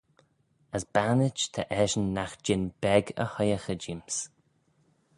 [0.75, 4.17] As bannit ta eshyn nagh jean beg y hoiaghey jeem's.